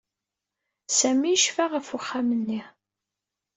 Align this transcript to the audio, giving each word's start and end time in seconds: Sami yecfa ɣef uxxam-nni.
Sami 0.97 1.29
yecfa 1.33 1.65
ɣef 1.65 1.87
uxxam-nni. 1.97 2.61